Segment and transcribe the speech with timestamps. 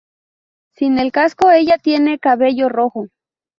[0.73, 3.09] Sin el casco, ella tiene cabello rojo.